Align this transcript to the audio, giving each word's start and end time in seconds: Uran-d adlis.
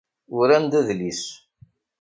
Uran-d 0.37 0.73
adlis. 0.79 1.23